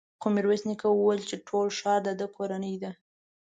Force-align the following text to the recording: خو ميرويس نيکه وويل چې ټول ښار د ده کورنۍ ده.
خو 0.21 0.27
ميرويس 0.35 0.63
نيکه 0.69 0.87
وويل 0.91 1.21
چې 1.29 1.35
ټول 1.47 1.67
ښار 1.79 1.99
د 2.05 2.07
ده 2.19 2.27
کورنۍ 2.35 2.75
ده. 2.83 2.91